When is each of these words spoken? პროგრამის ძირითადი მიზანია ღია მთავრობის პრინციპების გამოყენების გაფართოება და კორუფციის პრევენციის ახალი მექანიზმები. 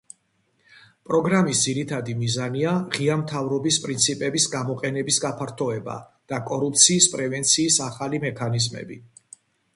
პროგრამის 1.09 1.59
ძირითადი 1.65 2.15
მიზანია 2.21 2.71
ღია 2.95 3.17
მთავრობის 3.25 3.77
პრინციპების 3.85 4.49
გამოყენების 4.55 5.21
გაფართოება 5.27 5.99
და 6.33 6.41
კორუფციის 6.49 7.11
პრევენციის 7.15 7.81
ახალი 7.91 8.25
მექანიზმები. 8.27 9.01